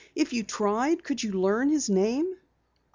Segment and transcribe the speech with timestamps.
[0.15, 2.33] If you tried could you learn his name?"